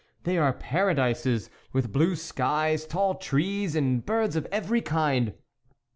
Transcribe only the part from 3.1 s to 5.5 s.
trees and birds of every kind.